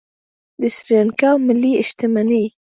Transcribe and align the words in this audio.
د 0.59 0.61
سریلانکا 0.77 1.29
ملي 1.47 1.73
شتمني 1.89 2.43